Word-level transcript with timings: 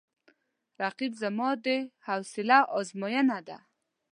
رقیب 0.81 1.11
زما 1.21 1.49
د 1.65 1.67
حوصله 2.05 2.57
آزموینه 2.77 3.39
ده 3.47 3.57